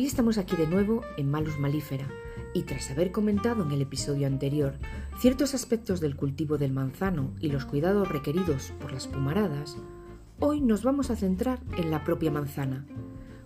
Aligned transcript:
Hoy 0.00 0.06
estamos 0.06 0.38
aquí 0.38 0.56
de 0.56 0.66
nuevo 0.66 1.02
en 1.18 1.30
Malus 1.30 1.58
Malífera 1.58 2.08
y 2.54 2.62
tras 2.62 2.90
haber 2.90 3.12
comentado 3.12 3.62
en 3.62 3.70
el 3.70 3.82
episodio 3.82 4.26
anterior 4.26 4.78
ciertos 5.18 5.52
aspectos 5.52 6.00
del 6.00 6.16
cultivo 6.16 6.56
del 6.56 6.72
manzano 6.72 7.34
y 7.38 7.50
los 7.50 7.66
cuidados 7.66 8.08
requeridos 8.08 8.72
por 8.80 8.92
las 8.92 9.06
pumaradas, 9.06 9.76
hoy 10.38 10.62
nos 10.62 10.84
vamos 10.84 11.10
a 11.10 11.16
centrar 11.16 11.60
en 11.76 11.90
la 11.90 12.02
propia 12.02 12.30
manzana, 12.30 12.86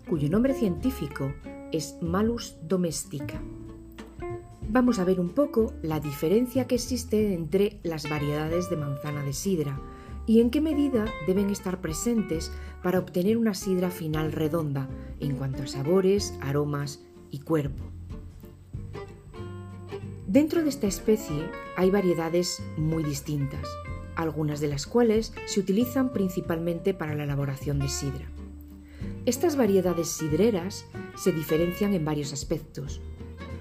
cuyo 0.08 0.30
nombre 0.30 0.54
científico 0.54 1.34
es 1.72 1.96
Malus 2.00 2.54
domestica. 2.62 3.42
Vamos 4.68 5.00
a 5.00 5.04
ver 5.04 5.18
un 5.18 5.30
poco 5.30 5.72
la 5.82 5.98
diferencia 5.98 6.68
que 6.68 6.76
existe 6.76 7.34
entre 7.34 7.80
las 7.82 8.08
variedades 8.08 8.70
de 8.70 8.76
manzana 8.76 9.24
de 9.24 9.32
sidra 9.32 9.80
y 10.26 10.40
en 10.40 10.50
qué 10.50 10.60
medida 10.60 11.06
deben 11.26 11.50
estar 11.50 11.80
presentes 11.80 12.52
para 12.82 12.98
obtener 12.98 13.36
una 13.36 13.54
sidra 13.54 13.90
final 13.90 14.32
redonda 14.32 14.88
en 15.20 15.36
cuanto 15.36 15.62
a 15.62 15.66
sabores, 15.66 16.34
aromas 16.40 17.02
y 17.30 17.40
cuerpo. 17.40 17.84
Dentro 20.26 20.62
de 20.62 20.68
esta 20.68 20.86
especie 20.86 21.48
hay 21.76 21.90
variedades 21.90 22.62
muy 22.76 23.04
distintas, 23.04 23.68
algunas 24.16 24.60
de 24.60 24.68
las 24.68 24.86
cuales 24.86 25.32
se 25.46 25.60
utilizan 25.60 26.12
principalmente 26.12 26.94
para 26.94 27.14
la 27.14 27.24
elaboración 27.24 27.78
de 27.78 27.88
sidra. 27.88 28.28
Estas 29.26 29.56
variedades 29.56 30.08
sidreras 30.08 30.86
se 31.16 31.32
diferencian 31.32 31.94
en 31.94 32.04
varios 32.04 32.32
aspectos, 32.32 33.00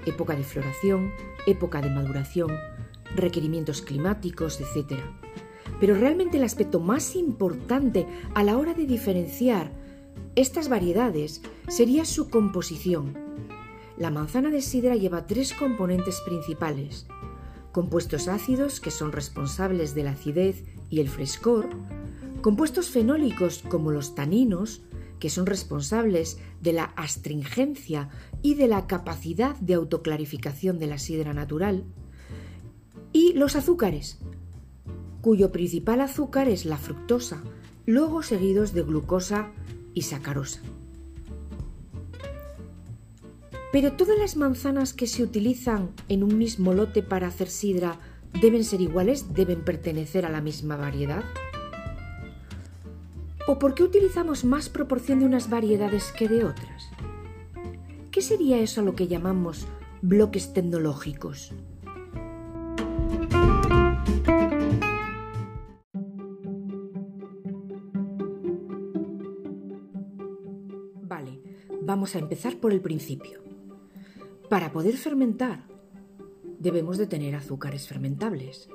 época 0.06 0.36
de 0.36 0.44
floración, 0.44 1.12
época 1.46 1.82
de 1.82 1.90
maduración, 1.90 2.52
requerimientos 3.16 3.82
climáticos, 3.82 4.60
etc. 4.60 5.00
Pero 5.84 5.96
realmente 5.96 6.38
el 6.38 6.46
aspecto 6.46 6.80
más 6.80 7.14
importante 7.14 8.08
a 8.36 8.44
la 8.46 8.58
hora 8.58 8.74
de 8.74 8.86
diferenciar 8.86 9.70
estas 10.34 10.70
variedades 10.70 11.42
sería 11.68 12.06
su 12.06 12.30
composición. 12.30 13.18
La 13.98 14.10
manzana 14.10 14.50
de 14.50 14.62
sidra 14.62 14.96
lleva 14.96 15.28
tres 15.28 15.52
componentes 15.52 16.22
principales. 16.22 17.06
Compuestos 17.74 18.30
ácidos, 18.30 18.80
que 18.80 18.92
son 18.92 19.12
responsables 19.12 19.94
de 19.94 20.04
la 20.04 20.12
acidez 20.12 20.64
y 20.90 21.02
el 21.02 21.10
frescor, 21.10 21.68
compuestos 22.40 22.90
fenólicos 22.90 23.62
como 23.68 23.92
los 23.92 24.16
taninos, 24.16 24.84
que 25.20 25.30
son 25.30 25.46
responsables 25.46 26.40
de 26.62 26.72
la 26.72 26.86
astringencia 26.96 28.08
y 28.42 28.54
de 28.54 28.70
la 28.70 28.88
capacidad 28.88 29.58
de 29.58 29.74
autoclarificación 29.74 30.80
de 30.80 30.88
la 30.88 30.98
sidra 30.98 31.34
natural, 31.34 31.84
y 33.12 33.34
los 33.34 33.58
azúcares, 33.58 34.18
cuyo 35.24 35.54
principal 35.54 36.02
azúcar 36.02 36.50
es 36.50 36.66
la 36.66 36.76
fructosa, 36.76 37.42
luego 37.86 38.24
seguidos 38.24 38.74
de 38.74 38.82
glucosa 38.82 39.48
y 39.94 40.02
sacarosa. 40.02 40.60
Pero 43.72 43.94
todas 43.94 44.20
las 44.20 44.36
manzanas 44.36 44.94
que 44.94 45.08
se 45.08 45.24
utilizan 45.24 45.92
en 46.10 46.24
un 46.24 46.38
mismo 46.38 46.74
lote 46.74 47.02
para 47.04 47.28
hacer 47.28 47.48
sidra 47.48 48.00
deben 48.42 48.66
ser 48.66 48.82
iguales, 48.82 49.34
deben 49.34 49.64
pertenecer 49.64 50.26
a 50.26 50.30
la 50.30 50.42
misma 50.42 50.76
variedad. 50.76 51.24
¿O 53.48 53.60
por 53.60 53.76
qué 53.76 53.84
utilizamos 53.84 54.44
más 54.44 54.68
proporción 54.68 55.20
de 55.22 55.26
unas 55.26 55.50
variedades 55.50 56.12
que 56.12 56.28
de 56.28 56.44
otras? 56.44 56.90
¿Qué 58.12 58.22
sería 58.22 58.60
eso 58.60 58.82
a 58.82 58.84
lo 58.84 58.94
que 58.94 59.08
llamamos 59.08 59.68
bloques 60.02 60.52
tecnológicos? 60.52 61.54
Vamos 72.04 72.18
a 72.18 72.20
empezar 72.20 72.58
por 72.58 72.74
el 72.74 72.82
principio. 72.82 73.40
Para 74.50 74.74
poder 74.74 74.98
fermentar, 74.98 75.64
debemos 76.60 76.98
de 76.98 77.08
tener 77.08 77.34
azúcares 77.34 77.88
fermentables. 77.88 78.68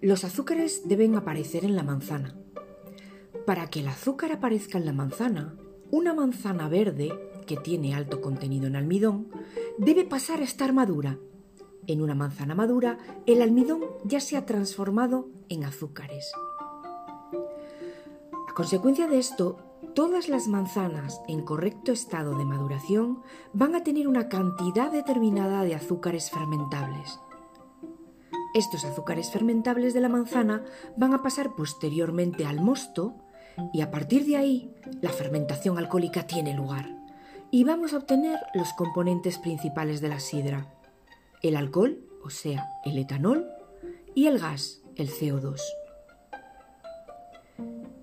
Los 0.00 0.24
azúcares 0.24 0.82
deben 0.88 1.14
aparecer 1.14 1.64
en 1.64 1.76
la 1.76 1.84
manzana, 1.84 2.34
para 3.46 3.68
que 3.68 3.78
el 3.78 3.86
azúcar 3.86 4.32
aparezca 4.32 4.76
en 4.76 4.86
la 4.86 4.92
manzana, 4.92 5.54
una 5.92 6.14
manzana 6.14 6.68
verde, 6.68 7.12
que 7.46 7.56
tiene 7.58 7.94
alto 7.94 8.20
contenido 8.20 8.66
en 8.66 8.74
almidón, 8.74 9.28
debe 9.78 10.04
pasar 10.04 10.40
a 10.40 10.44
estar 10.44 10.72
madura. 10.72 11.20
En 11.86 12.02
una 12.02 12.16
manzana 12.16 12.56
madura, 12.56 12.98
el 13.24 13.40
almidón 13.40 13.82
ya 14.04 14.18
se 14.18 14.36
ha 14.36 14.46
transformado 14.46 15.28
en 15.48 15.62
azúcares. 15.62 16.32
A 18.48 18.52
consecuencia 18.52 19.06
de 19.06 19.20
esto, 19.20 19.71
todas 19.94 20.28
las 20.28 20.48
manzanas 20.48 21.20
en 21.28 21.42
correcto 21.42 21.92
estado 21.92 22.36
de 22.36 22.44
maduración 22.44 23.22
van 23.52 23.74
a 23.74 23.82
tener 23.82 24.08
una 24.08 24.28
cantidad 24.28 24.90
determinada 24.90 25.64
de 25.64 25.74
azúcares 25.74 26.30
fermentables. 26.30 27.18
Estos 28.54 28.84
azúcares 28.84 29.30
fermentables 29.30 29.94
de 29.94 30.00
la 30.00 30.08
manzana 30.08 30.64
van 30.96 31.14
a 31.14 31.22
pasar 31.22 31.54
posteriormente 31.56 32.44
al 32.44 32.60
mosto, 32.60 33.14
y 33.72 33.82
a 33.82 33.90
partir 33.90 34.24
de 34.24 34.36
ahí 34.36 34.74
la 35.00 35.10
fermentación 35.10 35.78
alcohólica 35.78 36.26
tiene 36.26 36.54
lugar 36.54 37.02
y 37.54 37.64
vamos 37.64 37.92
a 37.92 37.98
obtener 37.98 38.40
los 38.54 38.72
componentes 38.72 39.36
principales 39.36 40.00
de 40.00 40.08
la 40.08 40.20
sidra, 40.20 40.74
el 41.42 41.54
alcohol, 41.54 41.98
o 42.24 42.30
sea, 42.30 42.66
el 42.82 42.96
etanol, 42.96 43.46
y 44.14 44.26
el 44.26 44.38
gas, 44.38 44.80
el 44.96 45.10
CO2. 45.10 45.60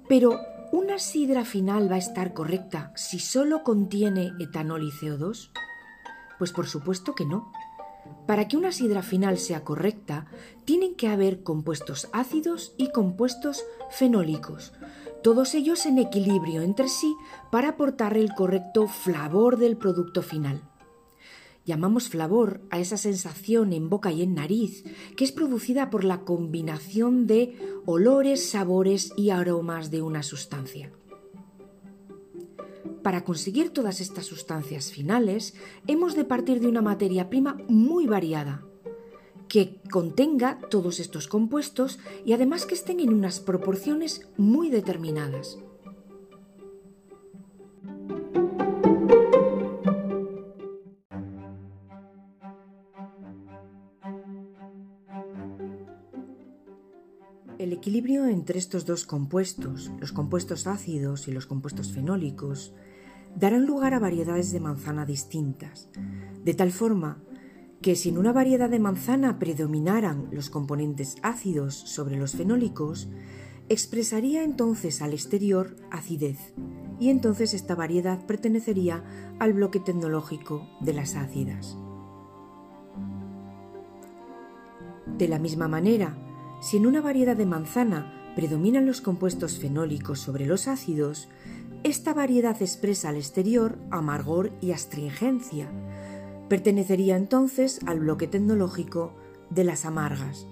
Pero, 0.07 0.39
¿una 0.71 0.99
sidra 0.99 1.45
final 1.45 1.91
va 1.91 1.95
a 1.95 1.99
estar 1.99 2.33
correcta 2.33 2.91
si 2.95 3.19
solo 3.19 3.63
contiene 3.63 4.33
etanol 4.39 4.83
y 4.83 4.91
CO2? 4.91 5.51
Pues 6.37 6.51
por 6.51 6.67
supuesto 6.67 7.15
que 7.15 7.25
no. 7.25 7.51
Para 8.25 8.47
que 8.47 8.57
una 8.57 8.71
sidra 8.71 9.01
final 9.01 9.37
sea 9.37 9.63
correcta, 9.63 10.25
tienen 10.65 10.95
que 10.95 11.07
haber 11.07 11.43
compuestos 11.43 12.09
ácidos 12.13 12.73
y 12.77 12.91
compuestos 12.91 13.65
fenólicos, 13.89 14.73
todos 15.23 15.53
ellos 15.53 15.85
en 15.85 15.97
equilibrio 15.97 16.61
entre 16.61 16.87
sí 16.87 17.15
para 17.51 17.69
aportar 17.69 18.15
el 18.17 18.33
correcto 18.33 18.87
flavor 18.87 19.57
del 19.57 19.77
producto 19.77 20.21
final. 20.21 20.61
Llamamos 21.65 22.09
flavor 22.09 22.61
a 22.69 22.79
esa 22.79 22.97
sensación 22.97 23.73
en 23.73 23.89
boca 23.89 24.11
y 24.11 24.23
en 24.23 24.33
nariz 24.33 24.83
que 25.15 25.23
es 25.23 25.31
producida 25.31 25.89
por 25.89 26.03
la 26.03 26.21
combinación 26.21 27.27
de 27.27 27.57
olores, 27.85 28.49
sabores 28.49 29.13
y 29.15 29.29
aromas 29.29 29.91
de 29.91 30.01
una 30.01 30.23
sustancia. 30.23 30.91
Para 33.03 33.23
conseguir 33.23 33.69
todas 33.69 34.01
estas 34.01 34.25
sustancias 34.25 34.91
finales, 34.91 35.53
hemos 35.87 36.15
de 36.15 36.25
partir 36.25 36.59
de 36.59 36.67
una 36.67 36.81
materia 36.81 37.29
prima 37.29 37.57
muy 37.67 38.07
variada, 38.07 38.65
que 39.47 39.81
contenga 39.91 40.59
todos 40.69 40.99
estos 40.99 41.27
compuestos 41.27 41.99
y 42.25 42.33
además 42.33 42.65
que 42.65 42.75
estén 42.75 42.99
en 42.99 43.13
unas 43.13 43.39
proporciones 43.39 44.27
muy 44.37 44.69
determinadas. 44.69 45.57
Equilibrio 57.79 58.27
entre 58.27 58.59
estos 58.59 58.85
dos 58.85 59.05
compuestos, 59.05 59.89
los 60.01 60.11
compuestos 60.11 60.67
ácidos 60.67 61.29
y 61.29 61.31
los 61.31 61.45
compuestos 61.45 61.93
fenólicos, 61.93 62.73
darán 63.37 63.65
lugar 63.65 63.93
a 63.93 63.99
variedades 63.99 64.51
de 64.51 64.59
manzana 64.59 65.05
distintas, 65.05 65.87
de 66.43 66.53
tal 66.53 66.73
forma 66.73 67.23
que 67.81 67.95
si 67.95 68.09
en 68.09 68.17
una 68.17 68.33
variedad 68.33 68.69
de 68.69 68.79
manzana 68.79 69.39
predominaran 69.39 70.27
los 70.31 70.49
componentes 70.49 71.15
ácidos 71.23 71.73
sobre 71.73 72.17
los 72.17 72.33
fenólicos, 72.33 73.07
expresaría 73.69 74.43
entonces 74.43 75.01
al 75.01 75.13
exterior 75.13 75.77
acidez, 75.89 76.53
y 76.99 77.07
entonces 77.07 77.53
esta 77.53 77.75
variedad 77.75 78.25
pertenecería 78.25 79.05
al 79.39 79.53
bloque 79.53 79.79
tecnológico 79.79 80.67
de 80.81 80.93
las 80.93 81.15
ácidas. 81.15 81.77
De 85.17 85.29
la 85.29 85.39
misma 85.39 85.69
manera, 85.69 86.28
si 86.61 86.77
en 86.77 86.85
una 86.85 87.01
variedad 87.01 87.35
de 87.35 87.45
manzana 87.45 88.33
predominan 88.35 88.85
los 88.85 89.01
compuestos 89.01 89.57
fenólicos 89.59 90.19
sobre 90.19 90.45
los 90.45 90.67
ácidos, 90.67 91.29
esta 91.83 92.13
variedad 92.13 92.61
expresa 92.61 93.09
al 93.09 93.15
exterior 93.15 93.77
amargor 93.89 94.51
y 94.61 94.71
astringencia, 94.71 95.69
Pertenecería 96.49 97.15
entonces 97.15 97.79
al 97.85 97.99
bloque 97.99 98.27
tecnológico 98.27 99.13
de 99.51 99.63
las 99.63 99.85
amargas. 99.85 100.47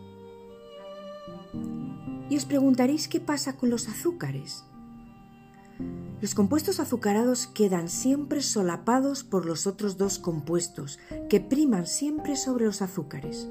Y 2.30 2.38
os 2.38 2.46
preguntaréis 2.46 3.08
qué 3.08 3.20
pasa 3.20 3.58
con 3.58 3.72
los 3.72 3.88
azúcares. 3.90 4.64
Los 6.22 6.36
compuestos 6.36 6.80
azucarados 6.80 7.48
quedan 7.48 7.90
siempre 7.90 8.42
solapados 8.42 9.24
por 9.24 9.46
los 9.46 9.66
otros 9.66 9.98
dos 9.98 10.20
compuestos, 10.20 11.00
que 11.30 11.40
priman 11.40 11.88
siempre 11.88 12.36
sobre 12.36 12.66
los 12.66 12.84
azúcares. 12.84 13.50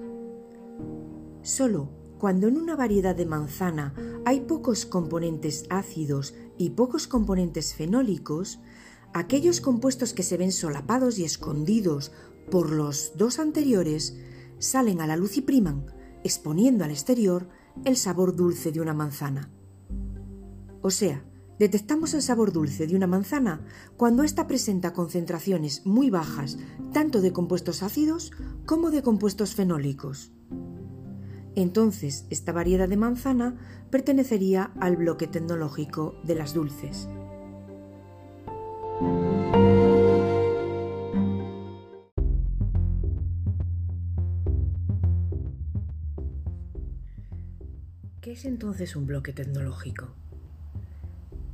Solo 1.43 1.91
cuando 2.19 2.49
en 2.49 2.57
una 2.57 2.77
variedad 2.77 3.15
de 3.15 3.27
manzana 3.27 3.95
hay 4.25 4.41
pocos 4.41 4.87
componentes 4.87 5.65
ácidos 5.71 6.35
y 6.59 6.71
pocos 6.71 7.07
componentes 7.07 7.75
fenólicos, 7.75 8.61
aquellos 9.13 9.61
compuestos 9.61 10.13
que 10.13 10.23
se 10.23 10.37
ven 10.37 10.53
solapados 10.53 11.19
y 11.19 11.25
escondidos 11.25 12.13
por 12.51 12.71
los 12.71 13.13
dos 13.17 13.39
anteriores 13.39 14.17
salen 14.59 15.01
a 15.01 15.07
la 15.07 15.17
luz 15.17 15.37
y 15.37 15.43
priman, 15.43 15.87
exponiendo 16.25 16.85
al 16.85 16.91
exterior 16.91 17.49
el 17.85 17.97
sabor 17.97 18.35
dulce 18.35 18.73
de 18.73 18.81
una 18.81 18.95
manzana. 18.95 19.51
O 20.83 20.91
sea, 20.91 21.25
detectamos 21.59 22.15
el 22.15 22.23
sabor 22.23 22.53
dulce 22.53 22.87
de 22.87 22.97
una 22.97 23.07
manzana 23.07 23.65
cuando 23.97 24.23
ésta 24.23 24.47
presenta 24.47 24.93
concentraciones 24.93 25.85
muy 25.85 26.11
bajas 26.11 26.59
tanto 26.93 27.21
de 27.21 27.33
compuestos 27.33 27.83
ácidos 27.83 28.33
como 28.65 28.91
de 28.91 29.03
compuestos 29.03 29.55
fenólicos. 29.55 30.33
Entonces, 31.57 32.27
esta 32.29 32.53
variedad 32.53 32.87
de 32.87 32.99
manzana 32.99 33.57
pertenecería 33.91 34.73
al 34.79 34.97
bloque 34.97 35.27
tecnológico 35.27 36.15
de 36.23 36.35
las 36.35 36.53
dulces. 36.53 37.09
¿Qué 48.21 48.33
es 48.33 48.45
entonces 48.45 48.95
un 48.95 49.07
bloque 49.07 49.33
tecnológico? 49.33 50.09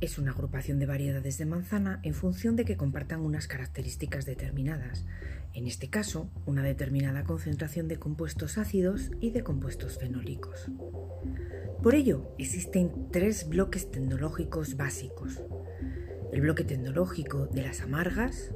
Es 0.03 0.17
una 0.17 0.31
agrupación 0.31 0.79
de 0.79 0.85
variedades 0.85 1.37
de 1.37 1.45
manzana 1.45 2.01
en 2.03 2.13
función 2.13 2.57
de 2.57 2.65
que 2.65 2.75
compartan 2.75 3.21
unas 3.21 3.47
características 3.47 4.25
determinadas, 4.25 5.05
en 5.53 5.65
este 5.65 5.89
caso, 5.89 6.29
una 6.45 6.61
determinada 6.61 7.23
concentración 7.23 7.87
de 7.87 7.99
compuestos 7.99 8.57
ácidos 8.57 9.11
y 9.21 9.29
de 9.29 9.43
compuestos 9.43 9.97
fenólicos. 9.97 10.69
Por 11.81 11.95
ello, 11.95 12.35
existen 12.37 12.91
tres 13.13 13.47
bloques 13.47 13.91
tecnológicos 13.91 14.75
básicos. 14.75 15.41
El 16.33 16.41
bloque 16.41 16.65
tecnológico 16.65 17.47
de 17.47 17.61
las 17.61 17.79
amargas, 17.79 18.51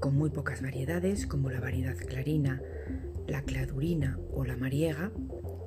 con 0.00 0.16
muy 0.16 0.30
pocas 0.30 0.62
variedades 0.62 1.28
como 1.28 1.52
la 1.52 1.60
variedad 1.60 1.96
clarina, 1.96 2.60
la 3.28 3.42
cladurina 3.42 4.18
o 4.32 4.44
la 4.44 4.56
mariega, 4.56 5.12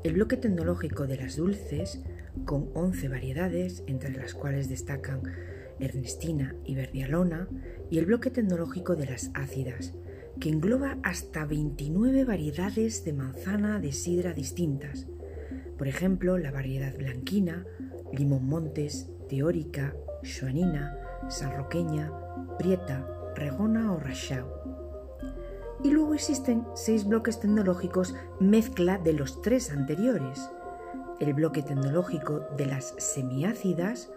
el 0.03 0.11
bloque 0.11 0.35
tecnológico 0.35 1.07
de 1.07 1.15
las 1.15 1.37
dulces, 1.37 2.01
con 2.45 2.69
11 2.73 3.09
variedades, 3.09 3.83
entre 3.87 4.11
las 4.11 4.33
cuales 4.33 4.69
destacan 4.69 5.21
Ernestina 5.79 6.55
y 6.65 6.75
Verdialona, 6.75 7.47
y 7.89 7.97
el 7.97 8.05
bloque 8.05 8.29
tecnológico 8.29 8.95
de 8.95 9.05
las 9.05 9.31
ácidas, 9.33 9.93
que 10.39 10.49
engloba 10.49 10.97
hasta 11.03 11.45
29 11.45 12.25
variedades 12.25 13.03
de 13.05 13.13
manzana 13.13 13.79
de 13.79 13.91
sidra 13.91 14.33
distintas. 14.33 15.07
Por 15.77 15.87
ejemplo, 15.87 16.37
la 16.37 16.51
variedad 16.51 16.95
blanquina, 16.97 17.65
limón 18.11 18.47
montes, 18.47 19.09
teórica, 19.29 19.95
joanina, 20.23 20.97
sanroqueña, 21.29 22.11
prieta, 22.57 23.07
regona 23.35 23.93
o 23.93 23.99
rachao. 23.99 24.49
Y 25.83 25.91
luego 25.91 26.13
existen 26.13 26.65
seis 26.73 27.05
bloques 27.05 27.39
tecnológicos 27.39 28.15
mezcla 28.39 28.97
de 28.97 29.13
los 29.13 29.41
tres 29.41 29.71
anteriores. 29.71 30.49
El 31.19 31.33
bloque 31.33 31.61
tecnológico 31.61 32.41
de 32.57 32.65
las 32.65 32.93
semiácidas, 32.97 34.11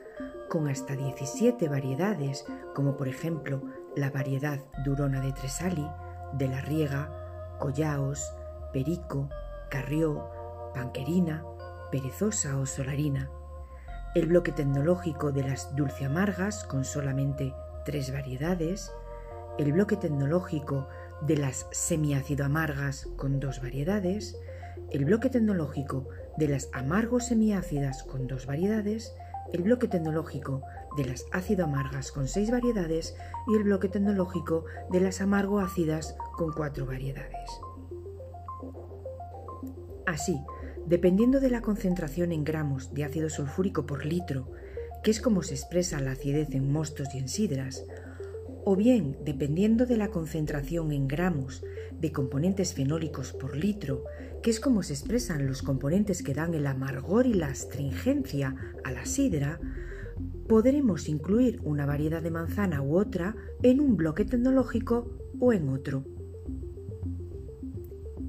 con 0.49 0.67
hasta 0.67 0.97
17 0.97 1.69
variedades, 1.69 2.45
como 2.75 2.97
por 2.97 3.07
ejemplo 3.07 3.63
la 3.95 4.11
variedad 4.11 4.59
Durona 4.85 5.21
de 5.21 5.33
Tresali, 5.33 5.89
de 6.33 6.49
la 6.49 6.61
Riega, 6.61 7.57
Collaos, 7.61 8.33
Perico, 8.73 9.29
Carrió, 9.71 10.29
Panquerina, 10.75 11.45
Perezosa 11.93 12.59
o 12.59 12.67
Solarina. 12.67 13.31
El 14.17 14.27
bloque 14.27 14.51
tecnológico 14.51 15.31
de 15.31 15.45
las 15.45 15.77
dulce 15.77 16.05
amargas, 16.05 16.65
con 16.65 16.85
solamente 16.85 17.55
tres 17.85 18.13
variedades. 18.13 18.93
El 19.57 19.73
bloque 19.73 19.97
tecnológico 19.97 20.89
de 21.23 21.37
las 21.37 21.67
semiácido 21.73 22.45
amargas 22.45 23.07
con 23.17 23.41
dos 23.41 23.61
variedades, 23.61 24.37
el 24.91 25.05
bloque 25.05 25.31
tecnológico 25.31 26.09
de 26.37 26.49
las 26.49 26.69
amargo 26.73 27.21
semiácidas 27.21 28.03
con 28.05 28.27
dos 28.27 28.47
variedades, 28.47 29.15
el 29.53 29.63
bloque 29.63 29.89
tecnológico 29.89 30.63
de 30.97 31.05
las 31.05 31.25
ácido 31.33 31.65
amargas 31.65 32.13
con 32.13 32.29
seis 32.29 32.51
variedades 32.51 33.17
y 33.47 33.57
el 33.57 33.65
bloque 33.65 33.89
tecnológico 33.89 34.65
de 34.91 35.01
las 35.01 35.21
amargo 35.21 35.61
ácidas 35.61 36.17
con 36.37 36.53
cuatro 36.53 36.87
variedades. 36.87 37.51
Así, 40.07 40.41
dependiendo 40.87 41.41
de 41.41 41.51
la 41.51 41.61
concentración 41.61 42.33
en 42.33 42.45
gramos 42.45 42.95
de 42.95 43.05
ácido 43.05 43.29
sulfúrico 43.29 43.85
por 43.85 44.07
litro, 44.07 44.51
que 45.03 45.11
es 45.11 45.21
como 45.21 45.43
se 45.43 45.55
expresa 45.55 46.01
la 46.01 46.13
acidez 46.13 46.55
en 46.55 46.73
mostos 46.73 47.15
y 47.15 47.19
en 47.19 47.29
sidras, 47.29 47.85
o 48.71 48.77
bien, 48.77 49.17
dependiendo 49.25 49.87
de 49.87 49.97
la 49.97 50.11
concentración 50.11 50.93
en 50.93 51.09
gramos 51.09 51.65
de 51.99 52.13
componentes 52.13 52.75
fenólicos 52.75 53.33
por 53.33 53.57
litro, 53.57 54.05
que 54.43 54.51
es 54.51 54.61
como 54.61 54.83
se 54.83 54.93
expresan 54.93 55.47
los 55.47 55.63
componentes 55.63 56.23
que 56.23 56.35
dan 56.35 56.53
el 56.53 56.67
amargor 56.67 57.25
y 57.25 57.33
la 57.33 57.47
astringencia 57.47 58.55
a 58.85 58.93
la 58.93 59.07
sidra, 59.07 59.59
podremos 60.47 61.09
incluir 61.09 61.63
una 61.65 61.87
variedad 61.87 62.21
de 62.21 62.31
manzana 62.31 62.83
u 62.83 62.99
otra 62.99 63.37
en 63.63 63.81
un 63.81 63.97
bloque 63.97 64.27
tecnológico 64.27 65.17
o 65.41 65.55
en 65.55 65.71
otro. 65.71 66.05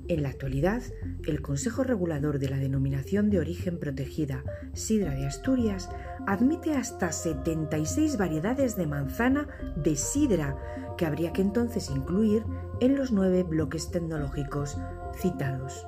En 0.10 0.24
la 0.24 0.30
actualidad, 0.30 0.82
el 1.28 1.40
Consejo 1.40 1.84
Regulador 1.84 2.40
de 2.40 2.50
la 2.50 2.58
Denominación 2.58 3.30
de 3.30 3.38
Origen 3.38 3.78
Protegida 3.78 4.44
Sidra 4.74 5.14
de 5.14 5.28
Asturias 5.28 5.88
admite 6.26 6.74
hasta 6.74 7.12
76 7.12 8.18
variedades 8.18 8.76
de 8.76 8.88
manzana 8.88 9.48
de 9.76 9.96
sidra 9.96 10.58
que 10.98 11.06
habría 11.06 11.32
que 11.32 11.44
entonces 11.44 11.92
incluir 11.92 12.44
en 12.80 12.98
los 12.98 13.12
nueve 13.12 13.44
bloques 13.44 13.92
tecnológicos 13.92 14.80
citados. 15.14 15.86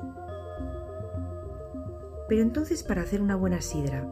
Pero 2.30 2.44
entonces 2.44 2.84
para 2.84 3.02
hacer 3.02 3.24
una 3.24 3.36
buena 3.36 3.60
sidra, 3.60 4.08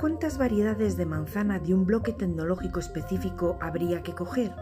¿cuántas 0.00 0.38
variedades 0.38 0.96
de 0.96 1.04
manzana 1.04 1.58
de 1.58 1.74
un 1.74 1.84
bloque 1.84 2.14
tecnológico 2.14 2.80
específico 2.80 3.58
habría 3.60 4.02
que 4.02 4.14
coger? 4.14 4.54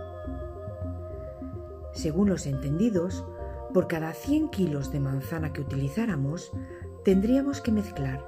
Según 1.93 2.29
los 2.29 2.49
entendidos, 2.49 3.25
por 3.75 3.89
cada 3.89 4.15
100 4.15 4.51
kilos 4.51 4.93
de 4.93 5.01
manzana 5.01 5.53
que 5.53 5.61
utilizáramos, 5.61 6.53
tendríamos 7.05 7.61
que 7.61 7.73
mezclar 7.73 8.25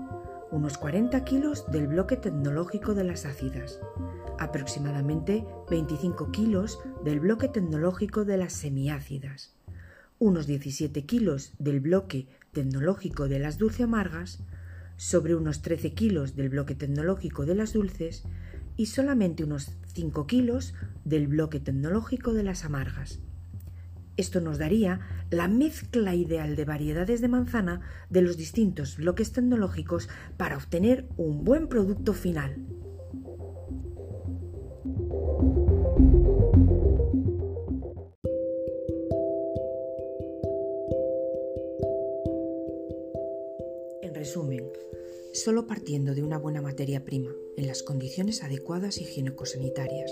unos 0.51 0.77
40 0.77 1.23
kilos 1.23 1.71
del 1.71 1.87
bloque 1.87 2.17
tecnológico 2.17 2.95
de 2.95 3.05
las 3.05 3.25
ácidas, 3.25 3.79
aproximadamente 4.41 5.47
25 5.71 6.33
kilos 6.33 6.81
del 7.05 7.21
bloque 7.21 7.47
tecnológico 7.47 8.25
de 8.25 8.38
las 8.38 8.55
semiácidas, 8.55 9.55
unos 10.19 10.49
17 10.49 11.07
kilos 11.07 11.53
del 11.61 11.79
bloque 11.79 12.26
tecnológico 12.50 13.29
de 13.29 13.38
las 13.38 13.57
dulce 13.57 13.85
amargas, 13.85 14.41
sobre 14.97 15.37
unos 15.37 15.62
13 15.62 15.93
kilos 15.95 16.35
del 16.35 16.49
bloque 16.49 16.75
tecnológico 16.75 17.47
de 17.47 17.55
las 17.55 17.73
dulces 17.73 18.25
y 18.76 18.87
solamente 18.87 19.45
unos 19.45 19.71
5 19.95 20.26
kilos 20.26 20.75
del 21.05 21.29
bloque 21.29 21.61
tecnológico 21.61 22.33
de 22.33 22.43
las 22.43 22.65
amargas. 22.65 23.21
Esto 24.16 24.40
nos 24.40 24.58
daría 24.58 25.00
la 25.30 25.46
mezcla 25.46 26.14
ideal 26.14 26.56
de 26.56 26.64
variedades 26.64 27.20
de 27.20 27.28
manzana 27.28 27.82
de 28.08 28.23
los 28.23 28.38
distintos 28.38 28.96
bloques 28.96 29.32
tecnológicos 29.32 30.08
para 30.38 30.56
obtener 30.56 31.06
un 31.18 31.44
buen 31.44 31.68
producto 31.68 32.14
final. 32.14 32.56
En 44.00 44.14
resumen, 44.14 44.64
solo 45.35 45.66
partiendo 45.66 46.14
de 46.14 46.23
una 46.23 46.38
buena 46.38 46.62
materia 46.62 47.04
prima, 47.04 47.32
en 47.58 47.66
las 47.66 47.82
condiciones 47.82 48.42
adecuadas 48.42 48.99
higiénico-sanitarias, 48.99 50.11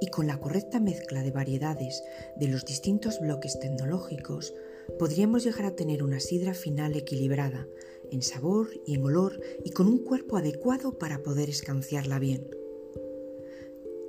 y 0.00 0.08
con 0.08 0.26
la 0.26 0.38
correcta 0.38 0.80
mezcla 0.80 1.22
de 1.22 1.30
variedades 1.30 2.02
de 2.36 2.48
los 2.48 2.64
distintos 2.64 3.20
bloques 3.20 3.58
tecnológicos, 3.58 4.54
podríamos 4.98 5.44
llegar 5.44 5.66
a 5.66 5.76
tener 5.76 6.02
una 6.02 6.20
sidra 6.20 6.54
final 6.54 6.96
equilibrada 6.96 7.66
en 8.10 8.22
sabor 8.22 8.68
y 8.86 8.94
en 8.94 9.04
olor 9.04 9.40
y 9.64 9.70
con 9.70 9.86
un 9.86 9.98
cuerpo 9.98 10.36
adecuado 10.36 10.98
para 10.98 11.22
poder 11.22 11.48
escanciarla 11.48 12.18
bien. 12.18 12.48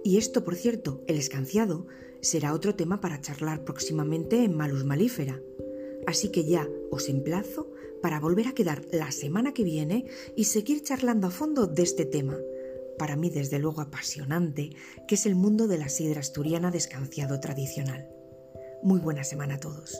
Y 0.03 0.17
esto, 0.17 0.43
por 0.43 0.55
cierto, 0.55 1.01
el 1.08 1.17
escanciado, 1.17 1.88
será 2.22 2.53
otro 2.53 2.75
tema 2.75 3.01
para 3.01 3.22
charlar 3.22 3.63
próximamente 3.63 4.43
en 4.43 4.55
Malus 4.55 4.86
Malífera. 4.86 5.41
Así 6.08 6.29
que 6.29 6.46
ya 6.46 6.67
os 6.89 7.10
emplazo 7.10 7.72
para 8.01 8.19
volver 8.19 8.48
a 8.48 8.53
quedar 8.53 8.86
la 8.91 9.12
semana 9.12 9.53
que 9.53 9.63
viene 9.63 10.05
y 10.36 10.46
seguir 10.46 10.81
charlando 10.81 11.27
a 11.27 11.31
fondo 11.31 11.67
de 11.67 11.84
este 11.84 12.05
tema 12.05 12.38
para 13.00 13.15
mí 13.15 13.32
desde 13.32 13.58
luego 13.58 13.82
apasionante, 13.82 14.70
que 15.08 15.15
es 15.15 15.25
el 15.25 15.34
mundo 15.34 15.68
de 15.68 15.79
la 15.79 15.89
sidra 15.89 16.20
asturiana 16.20 16.70
descanciado 16.70 17.39
tradicional. 17.39 18.08
Muy 18.84 19.00
buena 19.00 19.24
semana 19.24 19.56
a 19.56 19.60
todos. 19.60 20.00